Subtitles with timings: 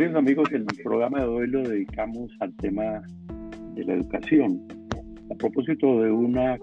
[0.00, 3.02] Queridos amigos, el programa de hoy lo dedicamos al tema
[3.74, 4.58] de la educación.
[5.30, 6.58] A propósito de una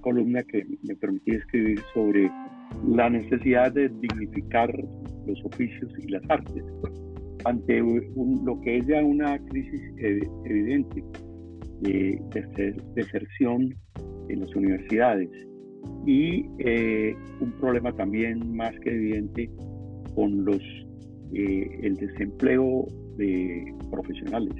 [0.00, 2.30] columna que me permití escribir sobre
[2.86, 4.72] la necesidad de dignificar
[5.26, 6.62] los oficios y las artes
[7.46, 9.82] ante lo que es ya una crisis
[10.44, 11.02] evidente
[11.80, 12.22] de,
[12.94, 13.74] deserción
[14.28, 15.28] en las universidades
[16.06, 19.50] y eh, un problema también más que evidente
[20.14, 20.62] con los
[21.34, 22.86] eh, el desempleo
[23.16, 24.54] de profesionales,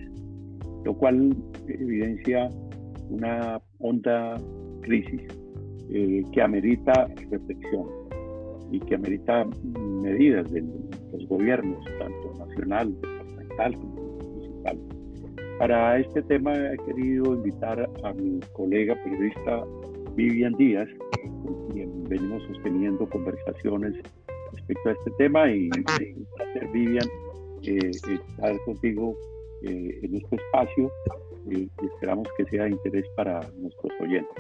[0.85, 1.37] lo cual
[1.69, 2.49] evidencia
[3.11, 4.41] una honda
[4.83, 5.23] crisis
[5.91, 7.87] eh, que amerita reflexión
[8.71, 9.47] y que amerita
[10.03, 10.63] medidas de
[11.13, 14.79] los gobiernos, tanto nacional, departamental como municipal.
[15.59, 19.63] Para este tema he querido invitar a mi colega periodista
[20.16, 20.89] Vivian Díaz,
[21.45, 23.95] con quien venimos sosteniendo conversaciones
[24.52, 25.84] respecto a este tema y un
[26.37, 27.06] placer Vivian
[27.63, 29.16] eh, estar contigo
[29.63, 30.90] eh, en este espacio
[31.51, 34.37] y esperamos que sea de interés para nuestros oyentes.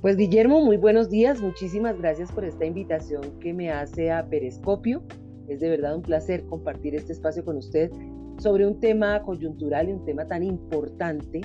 [0.00, 5.02] Pues Guillermo, muy buenos días, muchísimas gracias por esta invitación que me hace a Perescopio.
[5.48, 7.90] Es de verdad un placer compartir este espacio con usted
[8.38, 11.42] sobre un tema coyuntural y un tema tan importante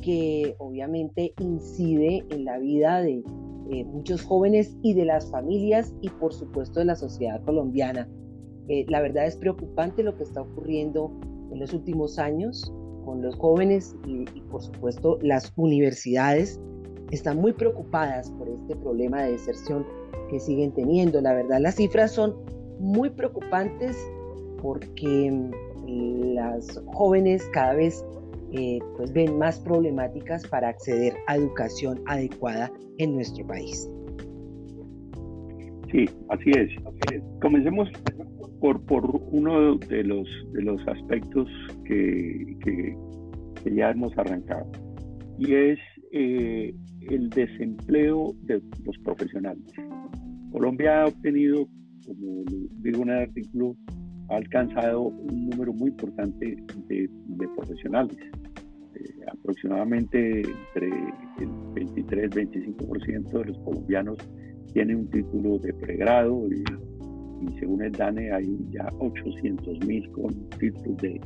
[0.00, 3.22] que obviamente incide en la vida de
[3.70, 8.08] eh, muchos jóvenes y de las familias y por supuesto de la sociedad colombiana.
[8.68, 11.10] Eh, la verdad es preocupante lo que está ocurriendo
[11.50, 12.72] en los últimos años
[13.04, 16.60] con los jóvenes y, por supuesto las universidades
[17.10, 19.86] están muy preocupadas por este problema de deserción
[20.30, 21.20] que siguen teniendo.
[21.20, 22.34] La verdad, las cifras son
[22.78, 23.96] muy preocupantes
[24.62, 28.04] porque mm, las jóvenes cada vez
[28.56, 33.90] eh, pues ven más problemáticas para acceder a educación adecuada en nuestro país.
[35.90, 36.70] Sí, así es.
[37.40, 37.88] Comencemos
[38.60, 41.48] por, por uno de los, de los aspectos
[41.84, 42.96] que, que,
[43.74, 44.70] ya hemos arrancado,
[45.38, 45.78] y es
[46.12, 46.74] eh,
[47.10, 49.64] el desempleo de los profesionales.
[50.52, 51.66] Colombia ha obtenido,
[52.06, 52.44] como
[52.82, 53.76] digo en el artículo,
[54.30, 56.56] ha alcanzado un número muy importante
[56.88, 57.08] de,
[57.56, 58.16] profesionales.
[58.94, 60.88] Eh, aproximadamente entre
[61.40, 64.18] el 23-25% de los colombianos
[64.72, 66.64] tienen un título de pregrado y,
[67.58, 71.20] según el DANE hay ya 800 mil con títulos de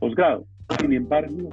[0.00, 0.44] posgrado.
[0.80, 1.50] Sin embargo,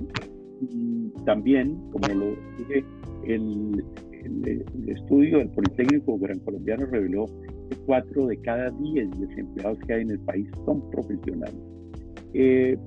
[1.25, 2.84] también, como lo dije,
[3.28, 3.84] el,
[4.24, 7.26] el estudio del Politécnico Gran Colombiano reveló
[7.86, 11.56] 4 de cada 10 desempleados que hay en el país son profesionales.
[12.34, 12.78] Eh,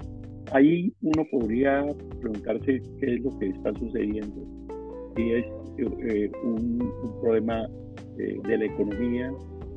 [0.53, 1.85] ahí uno podría
[2.21, 4.47] preguntarse qué es lo que está sucediendo.
[5.17, 5.45] Si es
[5.79, 7.67] eh, un, problema
[8.19, 9.33] eh, de la economía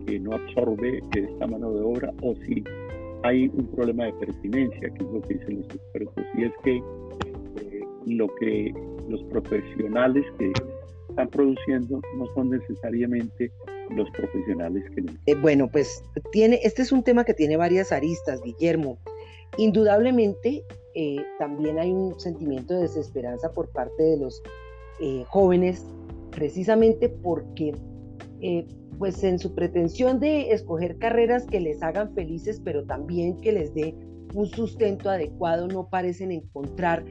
[0.05, 2.63] que no absorbe esta mano de obra o si
[3.23, 6.23] hay un problema de pertinencia, que es lo que dicen los expertos.
[6.37, 6.81] Y es que
[8.05, 8.73] lo que
[9.09, 10.51] los profesionales que
[11.09, 13.51] están produciendo no son necesariamente
[13.91, 18.41] los profesionales que eh, bueno, pues tiene, este es un tema que tiene varias aristas,
[18.41, 18.97] Guillermo.
[19.57, 24.41] Indudablemente eh, también hay un sentimiento de desesperanza por parte de los
[24.99, 25.85] eh, jóvenes,
[26.31, 27.73] precisamente porque
[28.99, 33.73] pues en su pretensión de escoger carreras que les hagan felices, pero también que les
[33.73, 33.95] dé
[34.35, 37.05] un sustento adecuado, no parecen encontrar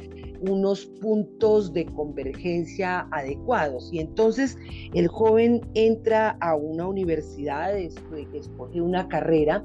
[0.49, 3.91] unos puntos de convergencia adecuados.
[3.93, 4.59] Y entonces
[4.93, 9.65] el joven entra a una universidad, escoge una carrera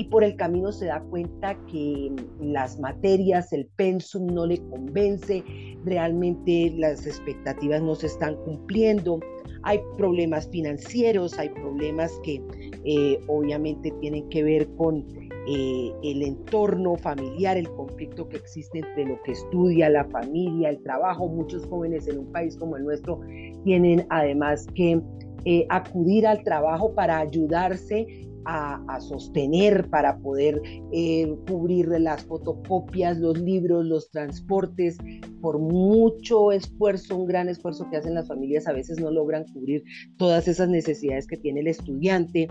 [0.00, 5.44] y por el camino se da cuenta que las materias, el pensum no le convence,
[5.84, 9.20] realmente las expectativas no se están cumpliendo,
[9.62, 12.42] hay problemas financieros, hay problemas que
[12.86, 15.04] eh, obviamente tienen que ver con
[15.46, 20.82] eh, el entorno familiar, el conflicto que existe entre lo que estudia, la familia, el
[20.82, 21.28] trabajo.
[21.28, 23.20] Muchos jóvenes en un país como el nuestro
[23.64, 24.98] tienen además que
[25.44, 30.60] eh, acudir al trabajo para ayudarse a, sostener, para poder
[30.92, 34.98] eh, cubrir las fotocopias, los libros, los transportes.
[35.40, 39.82] Por mucho esfuerzo, un gran esfuerzo que hacen las familias, a veces no logran cubrir
[40.16, 42.48] todas esas necesidades que tiene el estudiante.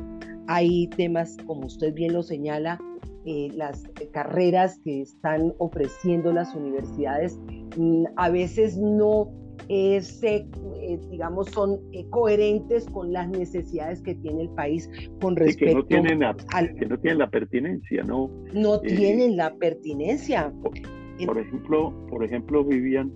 [0.47, 2.79] Hay temas, como usted bien lo señala,
[3.25, 7.37] eh, las carreras que están ofreciendo las universidades
[7.77, 9.29] mm, a veces no
[9.69, 10.01] eh,
[11.09, 14.89] digamos, son eh, coherentes con las necesidades que tiene el país
[15.21, 18.29] con respecto que no tienen la, que no tienen la pertinencia, ¿no?
[18.53, 20.51] No tienen la pertinencia.
[21.25, 23.11] Por, ejemplo, por ejemplo, Vivian,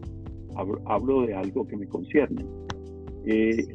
[0.85, 2.45] hablo, de algo que me concierne.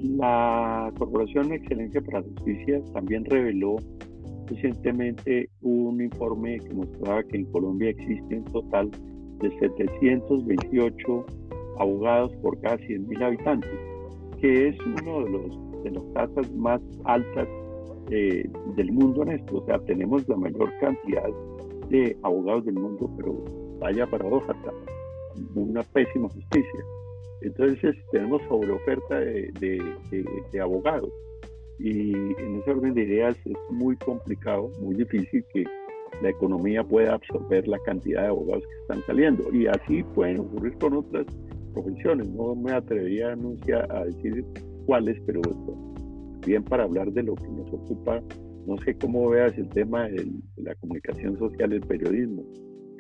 [0.01, 3.77] la Corporación Excelencia para la Justicia también reveló
[4.49, 8.91] Recientemente un informe que mostraba que en Colombia existe un total
[9.41, 11.27] de 728
[11.79, 13.71] abogados por cada 100.000 habitantes,
[14.41, 17.49] que es uno de los de las tasas más altas
[18.11, 19.59] eh, del mundo en esto.
[19.59, 21.29] O sea, tenemos la mayor cantidad
[21.89, 23.45] de abogados del mundo, pero
[23.79, 24.55] vaya paradoja,
[25.55, 26.85] una pésima justicia.
[27.41, 29.53] Entonces tenemos sobre oferta de,
[30.51, 31.11] de, abogados
[31.79, 35.65] y en ese orden de ideas es muy complicado, muy difícil que
[36.21, 40.77] la economía pueda absorber la cantidad de abogados que están saliendo y así pueden ocurrir
[40.79, 41.27] con otras
[41.83, 42.29] profesiones.
[42.29, 44.45] No me atrevería a anunciar a decir
[44.87, 45.43] cuáles, pero
[46.47, 48.23] bien para hablar de lo que nos ocupa,
[48.67, 50.27] no sé cómo veas el tema de
[50.57, 52.45] la comunicación social, el periodismo.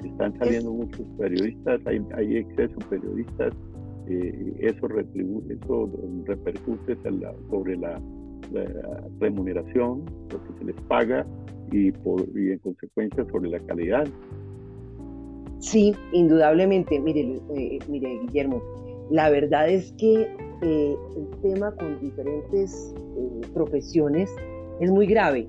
[0.04, 3.52] Están saliendo muchos periodistas, hay, hay exceso periodistas,
[4.06, 5.90] eh, eso, eso
[6.26, 6.96] repercute
[7.50, 8.00] sobre la,
[9.20, 11.26] remuneración, lo que se les paga
[11.70, 14.06] y, por, y en consecuencia sobre la calidad.
[15.60, 16.98] Sí, indudablemente.
[17.00, 18.62] Mire, eh, mire Guillermo,
[19.10, 20.28] la verdad es que
[20.62, 22.94] eh, el tema con diferentes
[23.54, 24.30] profesiones
[24.80, 25.48] es muy grave.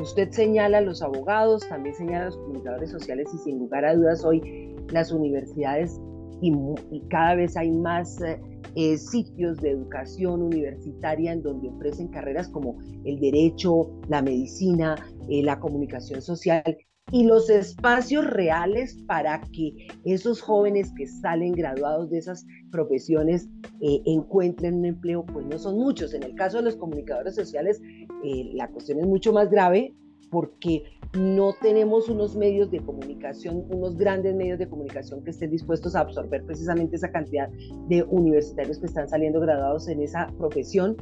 [0.00, 3.94] Usted señala a los abogados, también señala a los comunicadores sociales y sin lugar a
[3.94, 6.00] dudas hoy las universidades
[6.40, 8.40] y, cada vez hay más eh,
[8.74, 14.96] eh, sitios de educación universitaria en donde ofrecen carreras como el derecho, la medicina,
[15.28, 16.76] eh, la comunicación social
[17.12, 19.72] y los espacios reales para que
[20.04, 23.48] esos jóvenes que salen graduados de esas profesiones
[23.80, 26.14] encuentren un empleo, pues no son muchos.
[26.14, 27.80] En el caso de los comunicadores sociales,
[28.54, 29.94] la cuestión es mucho más grave
[30.30, 30.82] porque
[31.16, 36.00] no tenemos unos medios de comunicación, unos grandes medios de comunicación que estén dispuestos a
[36.00, 37.48] absorber precisamente esa cantidad
[37.88, 40.96] de universitarios que están saliendo graduados en esa profesión,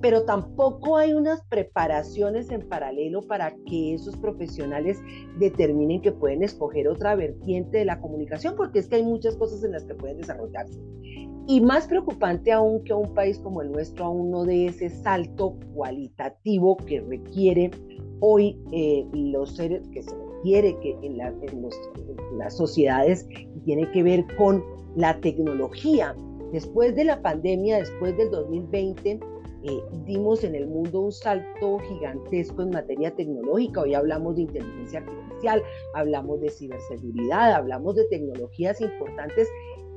[0.00, 4.98] pero tampoco hay unas preparaciones en paralelo para que esos profesionales
[5.38, 9.62] determinen que pueden escoger otra vertiente de la comunicación, porque es que hay muchas cosas
[9.64, 10.80] en las que pueden desarrollarse.
[11.46, 15.56] Y más preocupante aún que un país como el nuestro aún no de ese salto
[15.74, 17.70] cualitativo que requiere
[18.20, 21.18] hoy eh, los seres que se requiere que en,
[22.38, 23.26] las sociedades
[23.64, 24.62] tiene que ver con
[24.96, 26.14] la tecnología.
[26.52, 29.20] Después de la pandemia, después del 2020,
[29.62, 33.82] eh, dimos en el mundo un salto gigantesco en materia tecnológica.
[33.82, 35.62] Hoy hablamos de inteligencia artificial,
[35.94, 39.48] hablamos de ciberseguridad, hablamos de tecnologías importantes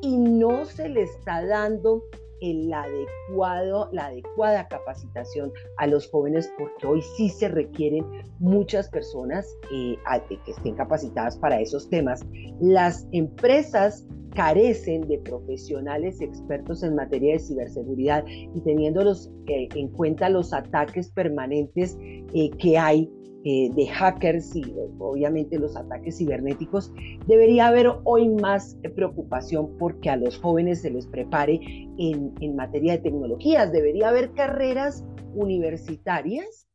[0.01, 2.04] y no se le está dando
[2.42, 8.06] el adecuado, la adecuada capacitación a los jóvenes, porque hoy sí se requieren
[8.39, 12.21] muchas personas eh, que estén capacitadas para esos temas.
[12.59, 20.30] Las empresas carecen de profesionales expertos en materia de ciberseguridad y teniéndolos eh, en cuenta
[20.30, 23.09] los ataques permanentes eh, que hay
[23.45, 24.63] eh, de hackers y
[25.00, 26.94] obviamente los ataques cibernéticos,
[27.27, 31.59] debería haber hoy más preocupación porque a los jóvenes se les prepare
[31.97, 33.69] en, materia de tecnologías.
[33.74, 35.03] Debería haber carreras
[35.35, 36.69] universitarias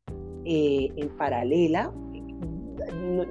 [0.45, 1.91] eh, en paralela,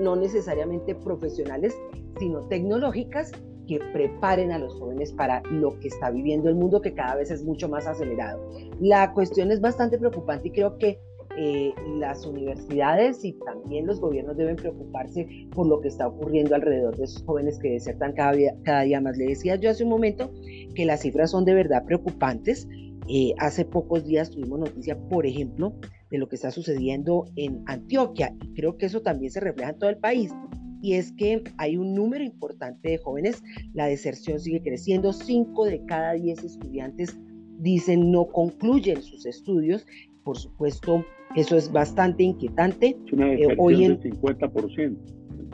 [0.00, 1.76] no necesariamente profesionales,
[2.19, 3.30] sino tecnológicas
[3.68, 7.30] que preparen a los jóvenes para lo que está viviendo el mundo, que cada vez
[7.30, 8.50] es mucho más acelerado.
[8.80, 10.98] La cuestión es bastante preocupante y creo que
[11.36, 16.96] eh, las universidades y también los gobiernos deben preocuparse por lo que está ocurriendo alrededor
[16.96, 19.16] de esos jóvenes que desertan cada día, cada día más.
[19.16, 20.32] Le decía yo hace un momento
[20.75, 22.66] que las cifras son de verdad preocupantes.
[23.08, 25.75] Eh, hace pocos días tuvimos noticia, por ejemplo,
[26.10, 29.78] de lo que está sucediendo en Antioquia y creo que eso también se refleja en
[29.78, 30.32] todo el país.
[30.80, 33.42] Y es que hay un número importante de jóvenes,
[33.75, 37.18] la deserción sigue creciendo, 5 de cada 10 estudiantes
[37.61, 39.85] dicen no concluyen sus estudios
[40.28, 41.06] por supuesto,
[41.37, 42.99] eso es bastante inquietante.
[43.06, 43.99] Es una eh, hoy en...
[43.99, 44.97] del 50%.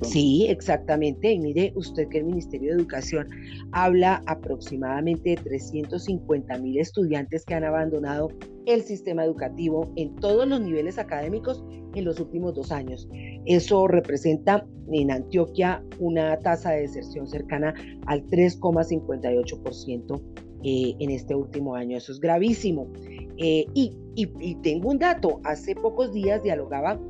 [0.03, 1.33] Sí, exactamente.
[1.33, 3.29] Y mire usted que el Ministerio de Educación
[3.73, 8.29] habla aproximadamente de 350 mil estudiantes que han abandonado
[8.67, 13.09] el sistema educativo en todos los niveles académicos en los últimos dos años.
[13.47, 17.75] Eso representa en Antioquia una tasa de deserción cercana
[18.07, 20.23] al 3,58%
[20.65, 21.97] eh, en este último año.
[21.97, 22.91] Eso es gravísimo.
[23.37, 23.93] Eh, y,
[24.63, 27.01] tengo un dato, hace pocos días dialogaba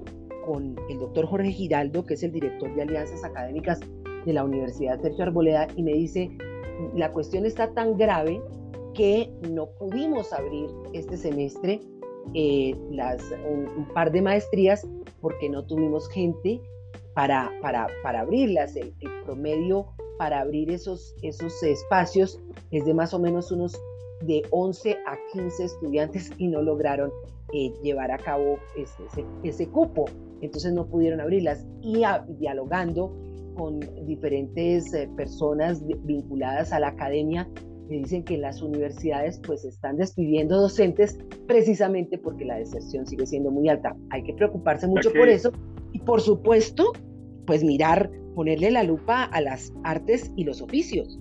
[0.44, 3.80] con el doctor Jorge Giraldo, que es el director de Alianzas Académicas
[4.24, 6.30] de la Universidad Sergio Arboleda, y me dice,
[6.94, 8.40] la cuestión está tan grave
[8.94, 11.80] que no pudimos abrir este semestre
[12.32, 14.86] eh, las, un, par de maestrías
[15.20, 16.60] porque no tuvimos gente
[17.14, 18.76] para, para, para abrirlas.
[18.76, 23.78] El, el, promedio para abrir esos, esos espacios es de más o menos unos
[24.22, 27.10] de 11 a 15 estudiantes y no lograron
[27.52, 30.06] eh, llevar a cabo ese, ese, cupo.
[30.40, 32.02] Entonces no pudieron abrirlas y
[32.38, 33.14] dialogando
[33.54, 37.48] con diferentes eh, personas vinculadas a la academia,
[37.88, 43.50] me dicen que las universidades pues están despidiendo docentes precisamente porque la deserción sigue siendo
[43.50, 43.94] muy alta.
[44.10, 45.52] Hay que preocuparse mucho por eso
[45.92, 46.92] y por supuesto
[47.46, 51.18] pues mirar, ponerle la lupa a las artes y los oficios.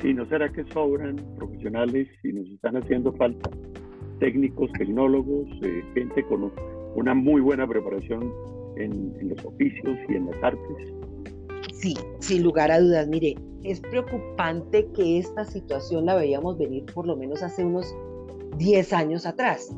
[0.00, 3.50] Sí, ¿no será que sobran profesionales y nos están haciendo falta
[4.20, 6.52] técnicos, tecnólogos, eh, gente con
[6.94, 8.32] una muy buena preparación
[8.76, 10.94] en, los oficios y en las artes?
[11.72, 13.08] Sí, sin lugar a dudas.
[13.08, 17.92] Mire, es preocupante que esta situación la veíamos venir por lo menos hace unos
[18.56, 19.74] 10 años atrás.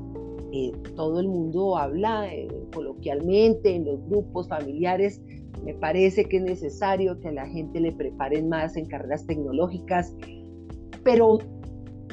[0.52, 5.20] Eh, todo el mundo habla eh, coloquialmente en los grupos familiares.
[5.64, 10.14] Me parece que es necesario que a la gente le preparen más en carreras tecnológicas,
[11.04, 11.38] pero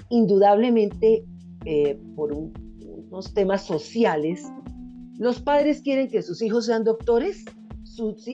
[0.10, 1.26] indudablemente
[1.66, 4.46] eh, por unos temas sociales,
[5.18, 7.46] los padres quieren que sus hijos sean doctores,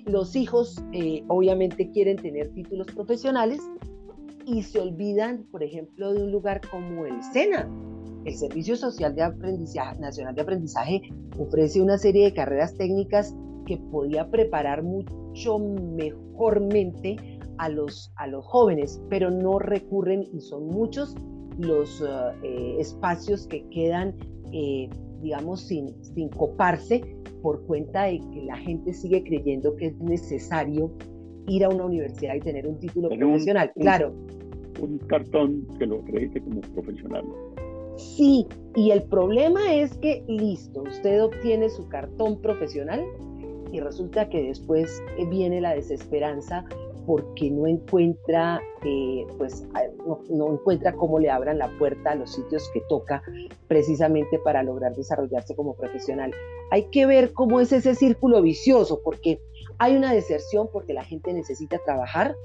[0.05, 3.61] los hijos eh, obviamente quieren tener títulos profesionales
[4.45, 7.69] y se olvidan, por ejemplo, de un lugar como el SENA.
[8.25, 11.01] El Servicio Social de Aprendizaje, Nacional de Aprendizaje
[11.37, 17.17] ofrece una serie de carreras técnicas que podía preparar mucho mejormente
[17.57, 21.15] a los, a los jóvenes, pero no recurren y son muchos
[21.57, 22.05] los eh,
[22.43, 24.15] eh, espacios que quedan,
[24.51, 24.89] eh,
[25.21, 27.01] digamos, sin, sin coparse
[27.41, 30.91] por cuenta de que la gente sigue creyendo que es necesario
[31.47, 33.71] ir a una universidad y tener un título profesional.
[33.79, 34.13] claro.
[34.81, 37.23] Un cartón que lo acredite como profesional.
[37.97, 43.05] Sí, y el problema es que, listo, usted obtiene su cartón profesional
[43.73, 46.63] y resulta que después viene la desesperanza
[47.05, 49.67] porque no encuentra, eh, pues,
[50.29, 53.21] no, encuentra cómo le abran la puerta a los sitios que toca
[53.67, 56.31] precisamente para lograr desarrollarse como profesional.
[56.71, 59.41] Hay que ver cómo es ese círculo vicioso, porque
[59.79, 62.35] hay una deserción porque la gente necesita trabajar,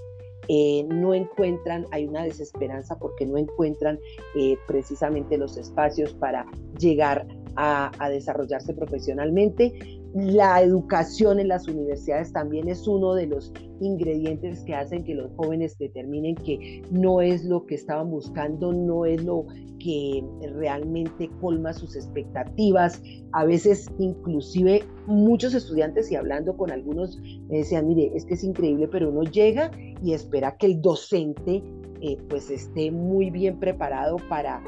[0.49, 4.01] eh, no encuentran, hay una desesperanza porque no encuentran
[4.35, 6.47] eh, precisamente los espacios para
[6.79, 13.53] llegar a, a desarrollarse profesionalmente la educación en las universidades también es uno de los
[13.81, 19.05] ingredientes que hacen que los jóvenes determinen que no es lo que estaban buscando, no
[19.05, 19.47] es lo
[19.79, 20.25] que
[20.55, 23.03] realmente colma sus expectativas.
[23.33, 28.45] A veces inclusive muchos estudiantes y hablando con algunos me decían, mire, es que es
[28.45, 29.71] increíble, pero uno llega
[30.03, 31.63] y espera que el docente
[32.01, 34.63] eh, pues esté muy bien preparado para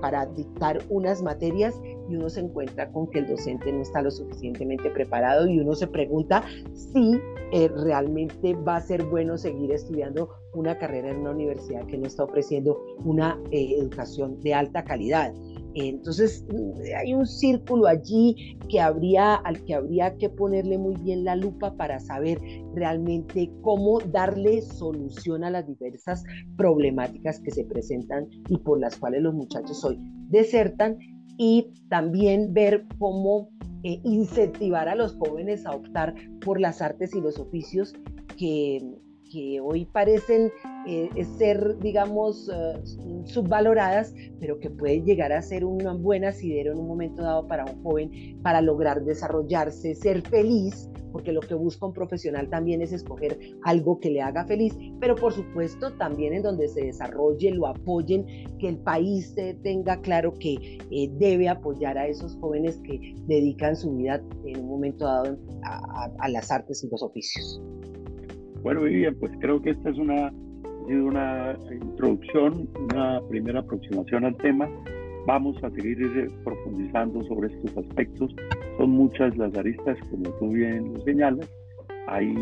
[0.00, 1.80] para dictar unas materias
[2.16, 5.86] uno se encuentra con que el docente no está lo suficientemente preparado y uno se
[5.86, 7.20] pregunta si
[7.52, 12.06] eh, realmente va a ser bueno seguir estudiando una carrera en una universidad que no
[12.06, 15.32] está ofreciendo una eh, educación de alta calidad.
[15.74, 16.46] Entonces
[16.98, 21.74] hay un círculo allí que habría, al que habría que ponerle muy bien la lupa
[21.76, 22.40] para saber
[22.74, 26.24] realmente cómo darle solución a las diversas
[26.56, 30.98] problemáticas que se presentan y por las cuales los muchachos hoy desertan
[31.36, 33.50] y también ver cómo
[33.84, 37.94] eh, incentivar a los jóvenes a optar por las artes y los oficios
[38.36, 38.80] que
[39.32, 40.52] que hoy parecen
[40.86, 41.08] eh,
[41.38, 46.86] ser, digamos, eh, subvaloradas, pero que pueden llegar a ser un buen asidero en un
[46.86, 51.92] momento dado para un joven para lograr desarrollarse, ser feliz, porque lo que busca un
[51.92, 56.68] profesional también es escoger algo que le haga feliz, pero por supuesto también en donde
[56.68, 58.26] se desarrolle, lo apoyen,
[58.58, 63.94] que el país tenga claro que eh, debe apoyar a esos jóvenes que dedican su
[63.96, 67.62] vida en un momento dado a las artes y los oficios.
[68.62, 70.32] Bueno, Vivian, pues creo que esta es una,
[70.86, 74.68] una introducción, una primera aproximación al tema.
[75.26, 78.32] Vamos a seguir eh, profundizando sobre estos aspectos.
[78.78, 81.48] Son muchas las aristas, como tú bien lo señalas.
[82.06, 82.32] Hay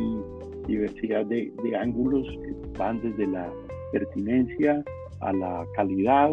[0.66, 3.50] diversidad de, de ángulos que van desde la
[3.90, 4.84] pertinencia
[5.20, 6.30] a la calidad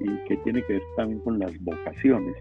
[0.00, 2.34] y que tiene que ver también con las vocaciones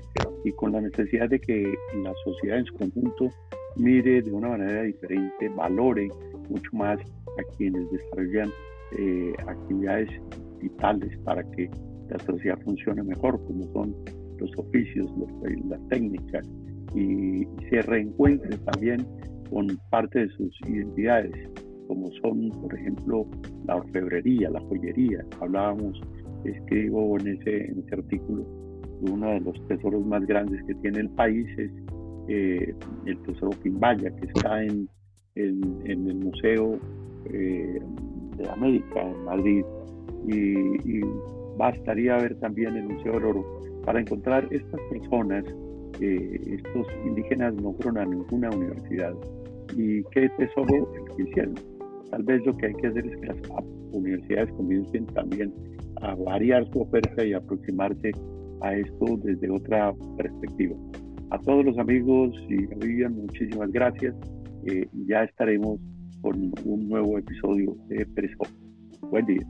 [0.44, 1.72] y con la necesidad de que
[2.04, 3.30] la sociedad en su conjunto
[3.76, 6.10] mire de una manera diferente, valore
[6.50, 8.50] mucho más a quienes desarrollan
[8.98, 10.10] eh, actividades
[10.62, 11.70] vitales para que
[12.10, 13.96] la sociedad funcione mejor, como son
[14.40, 15.12] los oficios,
[15.68, 16.48] las técnicas,
[16.96, 19.06] y, se reencuentre también
[19.50, 21.32] con parte de sus identidades,
[21.88, 23.28] como son, por ejemplo,
[23.66, 25.24] la orfebrería, la joyería.
[25.40, 26.02] Hablábamos,
[26.46, 28.44] escribo en ese, en ese artículo,
[29.02, 31.72] uno de los tesoros más grandes que tiene el país es
[32.28, 32.76] eh,
[33.06, 34.90] el tesoro Quimbaya, que está en
[35.40, 36.80] en, el Museo
[37.32, 37.80] eh,
[38.38, 39.64] de América en Madrid
[40.28, 41.02] y,
[41.58, 45.44] bastaría ver también el Museo del Oro para encontrar estas personas,
[46.00, 49.14] estos indígenas no fueron a ninguna universidad
[49.76, 51.56] y qué tesoro que hicieron.
[52.12, 53.38] Tal vez lo que hay que hacer es que las
[53.92, 55.54] universidades comiencen también
[56.02, 58.12] a variar su oferta y aproximarse
[58.62, 60.78] a esto desde otra perspectiva.
[61.32, 64.16] A todos los amigos y a Vivian, muchísimas gracias.
[64.66, 65.80] Eh, ya estaremos
[66.22, 68.52] con un nuevo episodio de Periscope.
[69.02, 69.48] Buen día.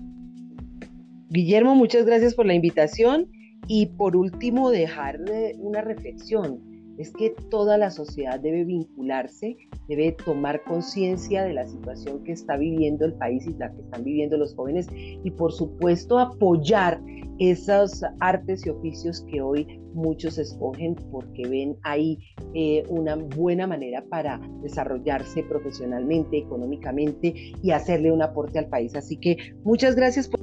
[1.29, 3.27] Guillermo, muchas gracias por la invitación
[3.67, 5.19] y por último dejar
[5.57, 6.68] una reflexión
[6.99, 12.57] es que toda la sociedad debe vincularse, debe tomar conciencia de la situación que está
[12.57, 17.01] viviendo el país y la que están viviendo los jóvenes y por supuesto apoyar
[17.39, 22.17] esos artes y oficios que hoy muchos escogen porque ven ahí
[22.53, 28.93] eh, una buena manera para desarrollarse profesionalmente, económicamente y hacerle un aporte al país.
[28.95, 30.39] Así que muchas gracias por...